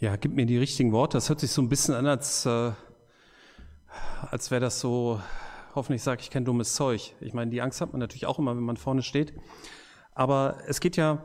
[0.00, 1.16] Ja, gib mir die richtigen Worte.
[1.16, 2.72] Das hört sich so ein bisschen an, als, äh,
[4.30, 5.20] als wäre das so,
[5.74, 7.14] hoffentlich sage ich kein dummes Zeug.
[7.20, 9.32] Ich meine, die Angst hat man natürlich auch immer, wenn man vorne steht.
[10.12, 11.22] Aber es geht ja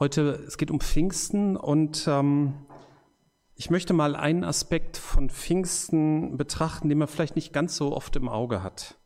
[0.00, 2.66] heute, es geht um Pfingsten und ähm,
[3.54, 8.16] ich möchte mal einen Aspekt von Pfingsten betrachten, den man vielleicht nicht ganz so oft
[8.16, 8.98] im Auge hat.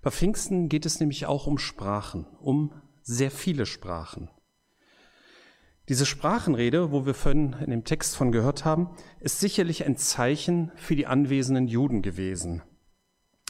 [0.00, 2.72] Bei Pfingsten geht es nämlich auch um Sprachen, um
[3.02, 4.30] sehr viele Sprachen.
[5.88, 8.90] Diese Sprachenrede, wo wir vorhin in dem Text von gehört haben,
[9.20, 12.62] ist sicherlich ein Zeichen für die anwesenden Juden gewesen,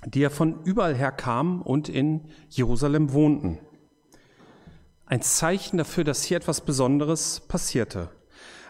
[0.05, 3.59] die ja von überall her kamen und in Jerusalem wohnten.
[5.07, 8.11] Ein Zeichen dafür, dass hier etwas Besonderes passierte.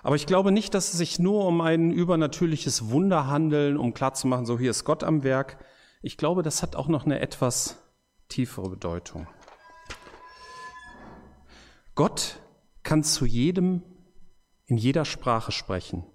[0.05, 4.46] Aber ich glaube nicht, dass es sich nur um ein übernatürliches Wunder handeln, um klarzumachen,
[4.46, 5.59] so hier ist Gott am Werk.
[6.02, 7.83] Ich glaube, das hat auch noch eine etwas
[8.29, 9.27] tiefere Bedeutung.
[11.96, 12.38] Gott
[12.86, 13.82] kann zu jedem
[14.64, 16.06] in jeder Sprache sprechen.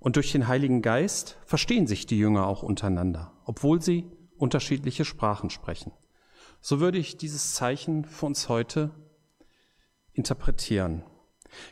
[0.00, 4.04] Und durch den Heiligen Geist verstehen sich die Jünger auch untereinander, obwohl sie
[4.36, 5.92] unterschiedliche Sprachen sprechen.
[6.60, 8.90] So würde ich dieses Zeichen für uns heute
[10.12, 11.04] interpretieren.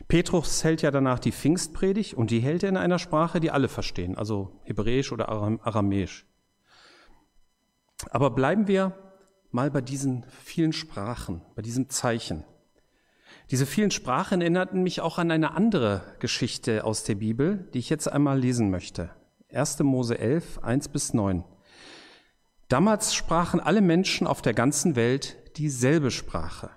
[0.07, 3.67] Petrus hält ja danach die Pfingstpredigt und die hält er in einer Sprache, die alle
[3.67, 6.25] verstehen, also Hebräisch oder Aramäisch.
[8.09, 8.97] Aber bleiben wir
[9.51, 12.43] mal bei diesen vielen Sprachen, bei diesem Zeichen.
[13.49, 17.89] Diese vielen Sprachen erinnerten mich auch an eine andere Geschichte aus der Bibel, die ich
[17.89, 19.09] jetzt einmal lesen möchte.
[19.53, 19.79] 1.
[19.83, 21.45] Mose 11, 1 bis 9.
[22.67, 26.71] Damals sprachen alle Menschen auf der ganzen Welt dieselbe Sprache.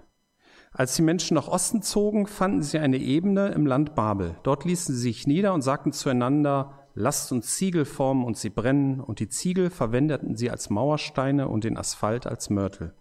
[0.70, 4.36] Als die Menschen nach Osten zogen, fanden sie eine Ebene im Land Babel.
[4.44, 9.00] Dort ließen sie sich nieder und sagten zueinander, lasst uns Ziegel formen und sie brennen,
[9.00, 12.94] und die Ziegel verwendeten sie als Mauersteine und den Asphalt als Mörtel.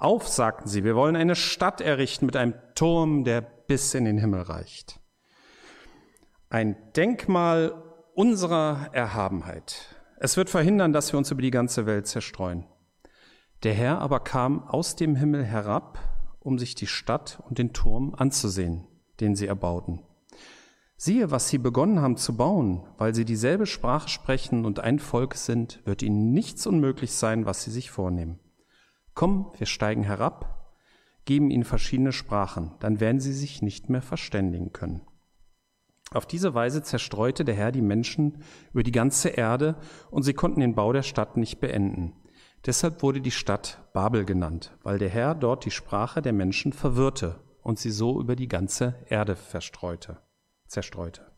[0.00, 4.16] Auf, sagten sie, wir wollen eine Stadt errichten mit einem Turm, der bis in den
[4.16, 4.98] Himmel reicht.
[6.48, 7.82] Ein Denkmal
[8.14, 9.94] unserer Erhabenheit.
[10.16, 12.64] Es wird verhindern, dass wir uns über die ganze Welt zerstreuen.
[13.62, 15.98] Der Herr aber kam aus dem Himmel herab,
[16.40, 18.86] um sich die Stadt und den Turm anzusehen,
[19.20, 20.00] den sie erbauten.
[20.96, 25.34] Siehe, was sie begonnen haben zu bauen, weil sie dieselbe Sprache sprechen und ein Volk
[25.34, 28.40] sind, wird ihnen nichts unmöglich sein, was sie sich vornehmen.
[29.14, 30.74] Komm, wir steigen herab,
[31.24, 35.02] geben ihnen verschiedene Sprachen, dann werden sie sich nicht mehr verständigen können.
[36.12, 39.76] Auf diese Weise zerstreute der Herr die Menschen über die ganze Erde
[40.10, 42.14] und sie konnten den Bau der Stadt nicht beenden.
[42.66, 47.38] Deshalb wurde die Stadt Babel genannt, weil der Herr dort die Sprache der Menschen verwirrte
[47.62, 50.18] und sie so über die ganze Erde verstreute,
[50.66, 51.30] zerstreute.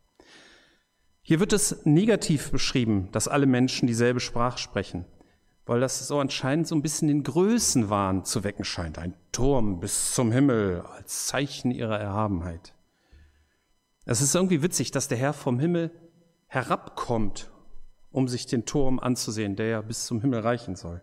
[1.20, 5.04] Hier wird es negativ beschrieben, dass alle Menschen dieselbe Sprache sprechen
[5.66, 8.98] weil das so anscheinend so ein bisschen den Größenwahn zu wecken scheint.
[8.98, 12.74] Ein Turm bis zum Himmel als Zeichen ihrer Erhabenheit.
[14.04, 15.92] Es ist irgendwie witzig, dass der Herr vom Himmel
[16.46, 17.50] herabkommt,
[18.10, 21.00] um sich den Turm anzusehen, der ja bis zum Himmel reichen soll.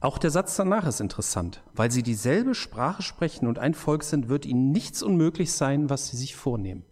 [0.00, 1.62] Auch der Satz danach ist interessant.
[1.74, 6.08] Weil sie dieselbe Sprache sprechen und ein Volk sind, wird ihnen nichts unmöglich sein, was
[6.08, 6.84] sie sich vornehmen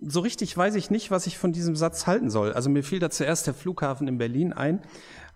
[0.00, 2.52] so richtig weiß ich nicht, was ich von diesem Satz halten soll.
[2.52, 4.82] Also mir fiel da zuerst der Flughafen in Berlin ein.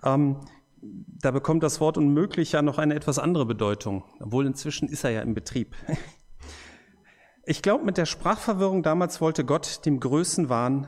[0.03, 0.37] Ähm,
[0.83, 5.11] da bekommt das Wort unmöglich ja noch eine etwas andere Bedeutung, obwohl inzwischen ist er
[5.11, 5.75] ja im Betrieb.
[7.45, 10.87] Ich glaube, mit der Sprachverwirrung damals wollte Gott dem Größenwahn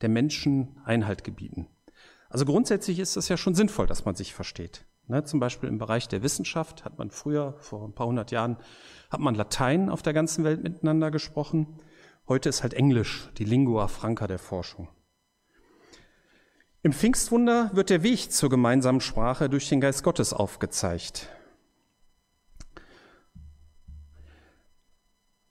[0.00, 1.68] der Menschen Einhalt gebieten.
[2.30, 4.86] Also grundsätzlich ist es ja schon sinnvoll, dass man sich versteht.
[5.06, 8.56] Ne, zum Beispiel im Bereich der Wissenschaft hat man früher, vor ein paar hundert Jahren,
[9.10, 11.80] hat man Latein auf der ganzen Welt miteinander gesprochen.
[12.30, 14.86] Heute ist halt Englisch die Lingua Franca der Forschung.
[16.80, 21.28] Im Pfingstwunder wird der Weg zur gemeinsamen Sprache durch den Geist Gottes aufgezeigt.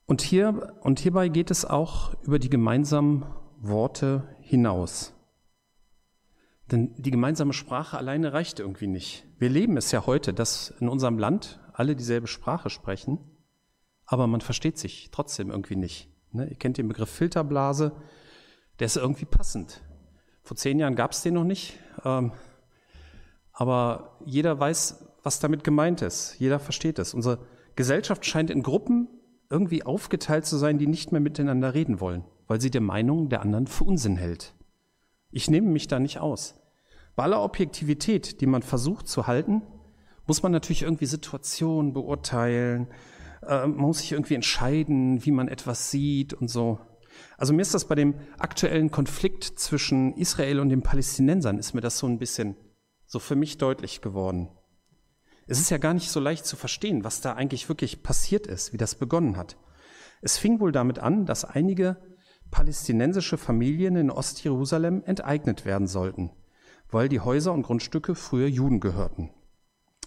[0.05, 3.25] Und, hier, und hierbei geht es auch über die gemeinsamen
[3.57, 5.13] Worte hinaus.
[6.71, 9.27] Denn die gemeinsame Sprache alleine reicht irgendwie nicht.
[9.37, 13.19] Wir leben es ja heute, dass in unserem Land alle dieselbe Sprache sprechen,
[14.05, 16.09] aber man versteht sich trotzdem irgendwie nicht.
[16.31, 17.91] Ne, ihr kennt den Begriff Filterblase,
[18.79, 19.81] der ist irgendwie passend.
[20.43, 22.31] Vor zehn Jahren gab es den noch nicht, ähm,
[23.51, 26.39] aber jeder weiß, was damit gemeint ist.
[26.39, 27.13] Jeder versteht es.
[27.13, 27.39] Unsere
[27.75, 29.07] Gesellschaft scheint in Gruppen
[29.49, 33.41] irgendwie aufgeteilt zu sein, die nicht mehr miteinander reden wollen, weil sie der Meinung der
[33.41, 34.53] anderen für Unsinn hält.
[35.31, 36.55] Ich nehme mich da nicht aus.
[37.15, 39.63] Bei aller Objektivität, die man versucht zu halten,
[40.27, 42.87] muss man natürlich irgendwie Situationen beurteilen,
[43.49, 46.79] äh, man muss sich irgendwie entscheiden, wie man etwas sieht und so.
[47.37, 51.81] Also mir ist das bei dem aktuellen Konflikt zwischen Israel und den Palästinensern, ist mir
[51.81, 52.55] das so ein bisschen
[53.05, 54.49] so für mich deutlich geworden.
[55.47, 58.71] Es ist ja gar nicht so leicht zu verstehen, was da eigentlich wirklich passiert ist,
[58.71, 59.57] wie das begonnen hat.
[60.21, 61.97] Es fing wohl damit an, dass einige
[62.51, 66.31] palästinensische Familien in Ostjerusalem enteignet werden sollten,
[66.91, 69.31] weil die Häuser und Grundstücke früher Juden gehörten.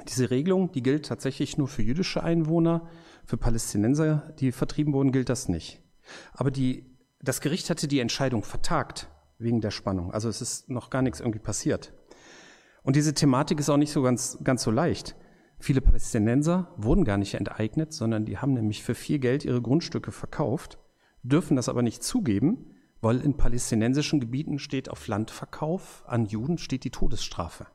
[0.09, 2.89] Diese Regelung, die gilt tatsächlich nur für jüdische Einwohner,
[3.25, 5.83] für Palästinenser, die vertrieben wurden, gilt das nicht.
[6.33, 9.09] Aber die, das Gericht hatte die Entscheidung vertagt
[9.39, 10.13] wegen der Spannung.
[10.13, 11.93] Also es ist noch gar nichts irgendwie passiert.
[12.83, 15.17] Und diese Thematik ist auch nicht so ganz, ganz so leicht.
[15.59, 20.11] Viele Palästinenser wurden gar nicht enteignet, sondern die haben nämlich für viel Geld ihre Grundstücke
[20.11, 20.79] verkauft,
[21.23, 26.83] dürfen das aber nicht zugeben, weil in palästinensischen Gebieten steht auf Landverkauf an Juden steht
[26.85, 27.67] die Todesstrafe.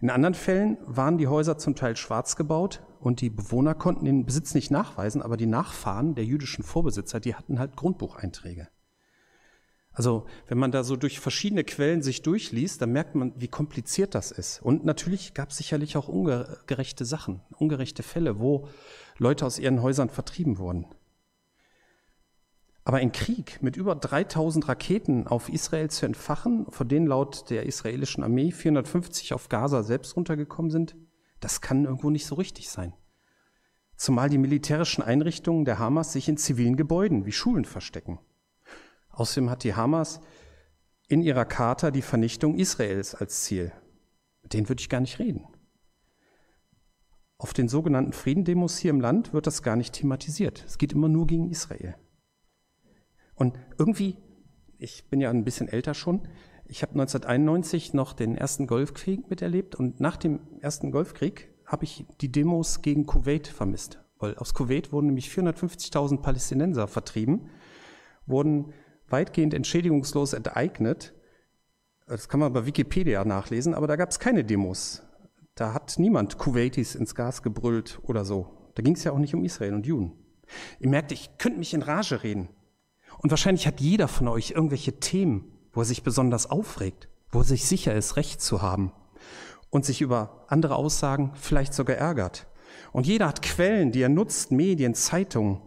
[0.00, 4.24] In anderen Fällen waren die Häuser zum Teil schwarz gebaut und die Bewohner konnten den
[4.24, 8.68] Besitz nicht nachweisen, aber die Nachfahren der jüdischen Vorbesitzer, die hatten halt Grundbucheinträge.
[9.92, 14.14] Also wenn man da so durch verschiedene Quellen sich durchliest, dann merkt man, wie kompliziert
[14.14, 14.62] das ist.
[14.62, 18.68] Und natürlich gab es sicherlich auch ungerechte Sachen, ungerechte Fälle, wo
[19.18, 20.86] Leute aus ihren Häusern vertrieben wurden.
[22.84, 27.66] Aber ein Krieg mit über 3000 Raketen auf Israel zu entfachen, von denen laut der
[27.66, 30.96] israelischen Armee 450 auf Gaza selbst runtergekommen sind,
[31.40, 32.94] das kann irgendwo nicht so richtig sein.
[33.96, 38.18] Zumal die militärischen Einrichtungen der Hamas sich in zivilen Gebäuden wie Schulen verstecken.
[39.10, 40.20] Außerdem hat die Hamas
[41.08, 43.72] in ihrer Charta die Vernichtung Israels als Ziel.
[44.42, 45.46] Mit denen würde ich gar nicht reden.
[47.36, 50.64] Auf den sogenannten Friedendemos hier im Land wird das gar nicht thematisiert.
[50.66, 51.96] Es geht immer nur gegen Israel.
[53.40, 54.18] Und irgendwie,
[54.76, 56.28] ich bin ja ein bisschen älter schon,
[56.66, 62.04] ich habe 1991 noch den ersten Golfkrieg miterlebt und nach dem ersten Golfkrieg habe ich
[62.20, 63.98] die Demos gegen Kuwait vermisst.
[64.18, 67.48] Weil aus Kuwait wurden nämlich 450.000 Palästinenser vertrieben,
[68.26, 68.74] wurden
[69.08, 71.14] weitgehend entschädigungslos enteignet.
[72.06, 75.02] Das kann man bei Wikipedia nachlesen, aber da gab es keine Demos.
[75.54, 78.70] Da hat niemand Kuwaitis ins Gas gebrüllt oder so.
[78.74, 80.12] Da ging es ja auch nicht um Israel und Juden.
[80.78, 82.50] Ihr merkt, ich könnte mich in Rage reden.
[83.22, 87.44] Und wahrscheinlich hat jeder von euch irgendwelche Themen, wo er sich besonders aufregt, wo er
[87.44, 88.92] sich sicher ist, Recht zu haben
[89.68, 92.46] und sich über andere Aussagen vielleicht sogar ärgert.
[92.92, 95.60] Und jeder hat Quellen, die er nutzt, Medien, Zeitungen.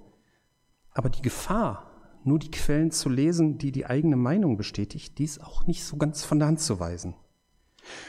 [0.94, 1.92] Aber die Gefahr,
[2.24, 5.98] nur die Quellen zu lesen, die die eigene Meinung bestätigt, die ist auch nicht so
[5.98, 7.14] ganz von der Hand zu weisen.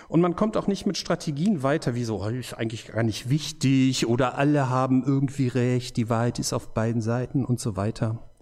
[0.08, 3.28] Und man kommt auch nicht mit Strategien weiter, wie so, oh, ist eigentlich gar nicht
[3.28, 8.33] wichtig oder alle haben irgendwie recht, die Wahrheit ist auf beiden Seiten und so weiter.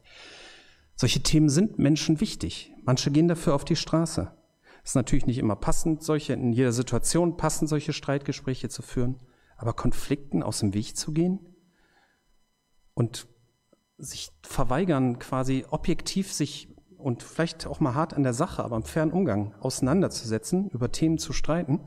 [1.03, 2.73] Solche Themen sind Menschen wichtig.
[2.85, 4.31] Manche gehen dafür auf die Straße.
[4.85, 9.19] Ist natürlich nicht immer passend, solche, in jeder Situation passend, solche Streitgespräche zu führen,
[9.57, 11.41] aber Konflikten aus dem Weg zu gehen
[12.95, 13.27] und
[13.99, 16.69] sich verweigern, quasi objektiv sich
[16.99, 21.19] und vielleicht auch mal hart an der Sache, aber im fairen Umgang auseinanderzusetzen, über Themen
[21.19, 21.81] zu streiten,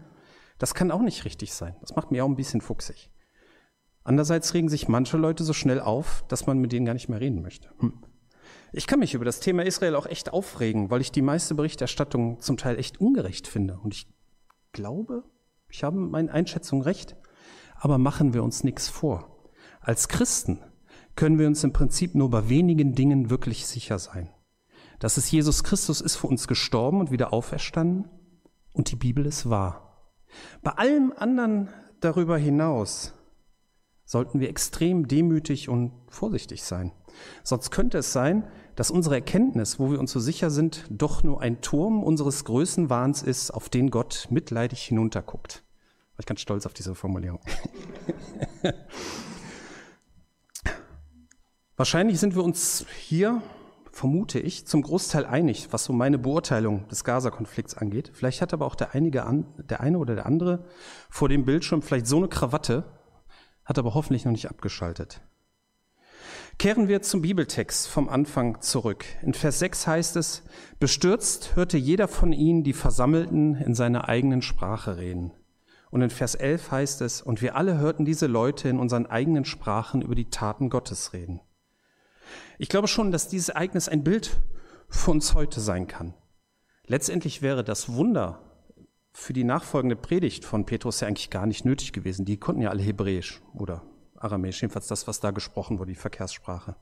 [0.57, 1.77] das kann auch nicht richtig sein.
[1.79, 3.09] Das macht mir auch ein bisschen fuchsig.
[4.03, 7.21] Andererseits regen sich manche Leute so schnell auf, dass man mit denen gar nicht mehr
[7.21, 7.69] reden möchte.
[7.79, 8.03] Hm.
[8.73, 12.39] Ich kann mich über das Thema Israel auch echt aufregen, weil ich die meiste Berichterstattung
[12.39, 13.79] zum Teil echt ungerecht finde.
[13.81, 14.07] Und ich
[14.73, 15.23] glaube,
[15.69, 17.15] ich habe meine Einschätzung recht.
[17.75, 19.49] Aber machen wir uns nichts vor.
[19.81, 20.63] Als Christen
[21.15, 24.29] können wir uns im Prinzip nur bei wenigen Dingen wirklich sicher sein.
[24.99, 28.09] Dass es Jesus Christus ist für uns gestorben und wieder auferstanden
[28.73, 30.11] und die Bibel ist wahr.
[30.61, 31.69] Bei allem anderen
[32.01, 33.13] darüber hinaus
[34.05, 36.91] sollten wir extrem demütig und vorsichtig sein.
[37.43, 41.41] Sonst könnte es sein, dass unsere Erkenntnis, wo wir uns so sicher sind, doch nur
[41.41, 45.63] ein Turm unseres Größenwahns ist, auf den Gott mitleidig hinunterguckt.
[46.15, 47.39] War ich ganz stolz auf diese Formulierung.
[51.77, 53.41] Wahrscheinlich sind wir uns hier,
[53.91, 58.11] vermute ich, zum Großteil einig, was so meine Beurteilung des Gaza-Konflikts angeht.
[58.13, 60.65] Vielleicht hat aber auch der, einige an, der eine oder der andere
[61.09, 62.85] vor dem Bildschirm vielleicht so eine Krawatte,
[63.65, 65.21] hat aber hoffentlich noch nicht abgeschaltet.
[66.57, 69.05] Kehren wir zum Bibeltext vom Anfang zurück.
[69.21, 70.43] In Vers 6 heißt es,
[70.79, 75.33] bestürzt hörte jeder von ihnen die Versammelten in seiner eigenen Sprache reden.
[75.91, 79.43] Und in Vers 11 heißt es, und wir alle hörten diese Leute in unseren eigenen
[79.43, 81.41] Sprachen über die Taten Gottes reden.
[82.57, 84.41] Ich glaube schon, dass dieses Ereignis ein Bild
[84.87, 86.13] für uns heute sein kann.
[86.87, 88.41] Letztendlich wäre das Wunder
[89.11, 92.25] für die nachfolgende Predigt von Petrus ja eigentlich gar nicht nötig gewesen.
[92.25, 93.83] Die konnten ja alle Hebräisch oder
[94.25, 96.75] Aramäisch, jedenfalls das, was da gesprochen wurde, die Verkehrssprache.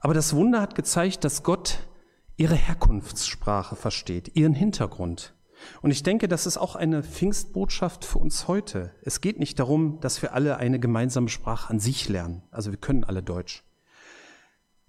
[0.00, 1.88] Aber das Wunder hat gezeigt, dass Gott
[2.36, 5.34] ihre Herkunftssprache versteht, ihren Hintergrund.
[5.82, 8.92] Und ich denke, das ist auch eine Pfingstbotschaft für uns heute.
[9.02, 12.42] Es geht nicht darum, dass wir alle eine gemeinsame Sprache an sich lernen.
[12.52, 13.64] Also wir können alle Deutsch.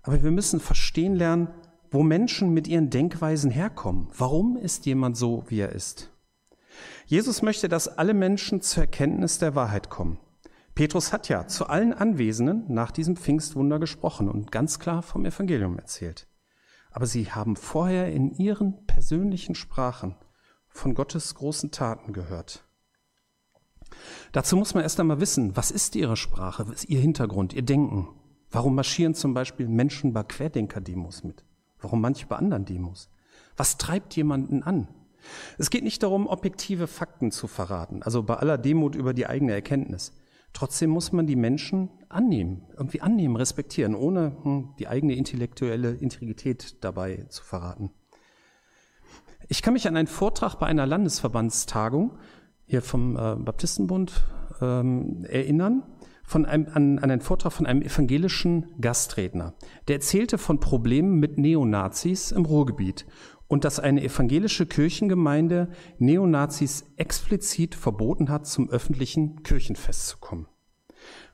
[0.04, 1.50] Aber wir müssen verstehen lernen,
[1.90, 4.10] wo Menschen mit ihren Denkweisen herkommen.
[4.16, 6.12] Warum ist jemand so, wie er ist?
[7.08, 10.20] Jesus möchte, dass alle Menschen zur Erkenntnis der Wahrheit kommen.
[10.80, 15.78] Petrus hat ja zu allen Anwesenden nach diesem Pfingstwunder gesprochen und ganz klar vom Evangelium
[15.78, 16.26] erzählt.
[16.90, 20.16] Aber sie haben vorher in ihren persönlichen Sprachen
[20.70, 22.64] von Gottes großen Taten gehört.
[24.32, 27.64] Dazu muss man erst einmal wissen, was ist ihre Sprache, was ist ihr Hintergrund, ihr
[27.64, 28.08] Denken.
[28.50, 31.44] Warum marschieren zum Beispiel Menschen bei Querdenker-Demos mit?
[31.82, 33.10] Warum manche bei anderen Demos?
[33.58, 34.88] Was treibt jemanden an?
[35.58, 39.52] Es geht nicht darum, objektive Fakten zu verraten, also bei aller Demut über die eigene
[39.52, 40.14] Erkenntnis.
[40.54, 46.84] Trotzdem muss man die Menschen annehmen, irgendwie annehmen, respektieren, ohne hm, die eigene intellektuelle Integrität
[46.84, 47.92] dabei zu verraten.
[49.48, 52.18] Ich kann mich an einen Vortrag bei einer Landesverbandstagung
[52.66, 54.24] hier vom äh, Baptistenbund
[54.62, 55.84] ähm, erinnern,
[56.24, 59.56] von einem, an, an einen Vortrag von einem evangelischen Gastredner.
[59.88, 63.08] Der erzählte von Problemen mit Neonazis im Ruhrgebiet
[63.50, 70.48] und dass eine evangelische Kirchengemeinde Neonazis explizit verboten hat, zum öffentlichen Kirchenfest zu kommen.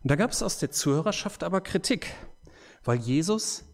[0.01, 2.13] Und da gab es aus der Zuhörerschaft aber Kritik,
[2.83, 3.65] weil Jesus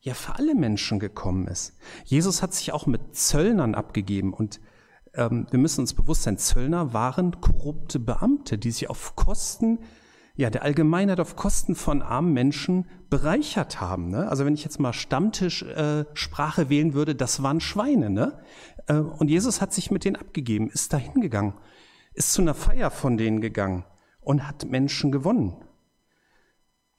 [0.00, 1.76] ja für alle Menschen gekommen ist.
[2.04, 4.60] Jesus hat sich auch mit Zöllnern abgegeben und
[5.12, 9.80] ähm, wir müssen uns bewusst sein, Zöllner waren korrupte Beamte, die sich auf Kosten
[10.40, 14.08] ja, der Allgemeinheit auf Kosten von armen Menschen bereichert haben.
[14.08, 14.26] Ne?
[14.26, 18.08] Also wenn ich jetzt mal Stammtischsprache äh, wählen würde, das waren Schweine.
[18.08, 18.40] Ne?
[18.86, 21.52] Äh, und Jesus hat sich mit denen abgegeben, ist dahin gegangen,
[22.14, 23.84] ist zu einer Feier von denen gegangen
[24.22, 25.62] und hat Menschen gewonnen.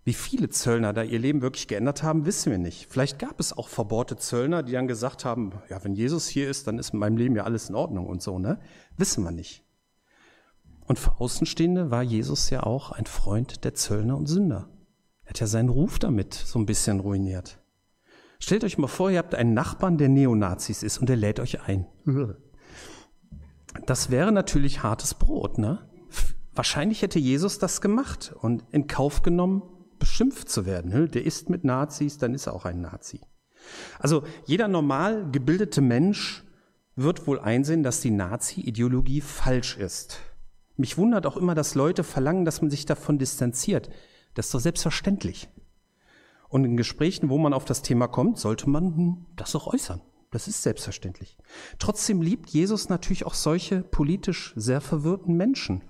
[0.04, 2.92] Wie viele Zöllner da ihr Leben wirklich geändert haben, wissen wir nicht.
[2.92, 6.68] Vielleicht gab es auch verbohrte Zöllner, die dann gesagt haben, ja, wenn Jesus hier ist,
[6.68, 8.60] dann ist in meinem Leben ja alles in Ordnung und so, ne?
[8.98, 9.64] Wissen wir nicht.
[10.92, 14.68] Und für Außenstehende war Jesus ja auch ein Freund der Zöllner und Sünder.
[15.24, 17.62] Er hat ja seinen Ruf damit so ein bisschen ruiniert.
[18.40, 21.62] Stellt euch mal vor, ihr habt einen Nachbarn, der Neonazis ist und der lädt euch
[21.62, 21.88] ein.
[23.86, 25.90] Das wäre natürlich hartes Brot, ne?
[26.56, 29.64] Wahrscheinlich hätte Jesus das gemacht und in Kauf genommen,
[29.98, 31.10] beschimpft zu werden.
[31.12, 33.22] Der ist mit Nazis, dann ist er auch ein Nazi.
[33.98, 36.44] Also jeder normal gebildete Mensch
[36.98, 40.20] wird wohl einsehen, dass die Nazi-Ideologie falsch ist.
[40.78, 43.90] Mich wundert auch immer, dass Leute verlangen, dass man sich davon distanziert.
[44.34, 45.50] Das ist doch selbstverständlich.
[46.50, 50.02] Und in Gesprächen, wo man auf das Thema kommt, sollte man das auch äußern.
[50.32, 51.38] Das ist selbstverständlich.
[51.78, 55.84] Trotzdem liebt Jesus natürlich auch solche politisch sehr verwirrten Menschen.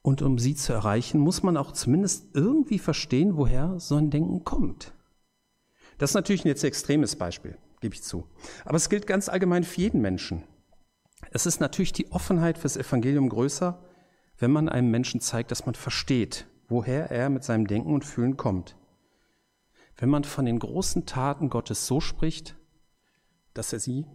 [0.00, 4.44] Und um sie zu erreichen, muss man auch zumindest irgendwie verstehen, woher so ein Denken
[4.44, 4.94] kommt.
[5.98, 8.26] Das ist natürlich ein jetzt extremes Beispiel, gebe ich zu.
[8.64, 10.44] Aber es gilt ganz allgemein für jeden Menschen.
[11.30, 13.82] Es ist natürlich die Offenheit fürs Evangelium größer,
[14.38, 18.36] wenn man einem Menschen zeigt, dass man versteht, woher er mit seinem Denken und Fühlen
[18.36, 18.76] kommt.
[19.96, 22.56] Wenn man von den großen Taten Gottes so spricht,
[23.52, 24.06] dass er sie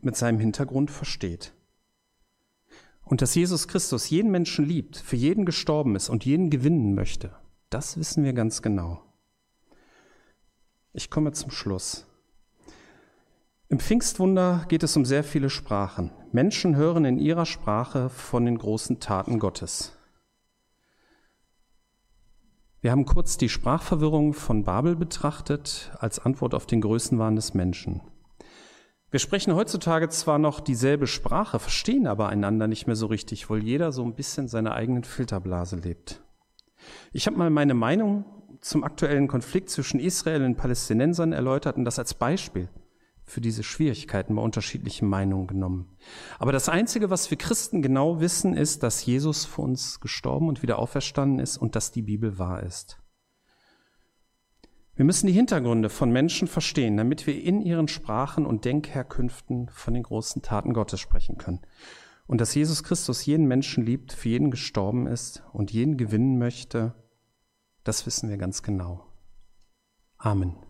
[0.00, 1.52] mit seinem Hintergrund versteht.
[3.02, 7.34] Und dass Jesus Christus jeden Menschen liebt, für jeden gestorben ist und jeden gewinnen möchte,
[7.70, 9.02] das wissen wir ganz genau.
[10.92, 12.07] Ich komme zum Schluss.
[13.70, 16.10] Im Pfingstwunder geht es um sehr viele Sprachen.
[16.32, 19.92] Menschen hören in ihrer Sprache von den großen Taten Gottes.
[22.80, 28.00] Wir haben kurz die Sprachverwirrung von Babel betrachtet als Antwort auf den Größenwahn des Menschen.
[29.10, 33.62] Wir sprechen heutzutage zwar noch dieselbe Sprache, verstehen aber einander nicht mehr so richtig, weil
[33.62, 36.22] jeder so ein bisschen seine eigenen Filterblase lebt.
[37.12, 38.24] Ich habe mal meine Meinung
[38.62, 42.70] zum aktuellen Konflikt zwischen Israel und Palästinensern erläutert und das als Beispiel
[43.28, 45.96] für diese Schwierigkeiten bei unterschiedlichen Meinungen genommen.
[46.38, 50.62] Aber das Einzige, was wir Christen genau wissen, ist, dass Jesus für uns gestorben und
[50.62, 52.98] wieder auferstanden ist und dass die Bibel wahr ist.
[54.98, 59.94] Wir müssen die Hintergründe von Menschen verstehen, damit wir in ihren Sprachen und Denkherkünften von
[59.94, 61.60] den großen Taten Gottes sprechen können.
[62.26, 66.94] Und dass Jesus Christus jeden Menschen liebt, für jeden gestorben ist und jeden gewinnen möchte,
[67.84, 69.06] das wissen wir ganz genau.
[70.18, 70.67] Amen.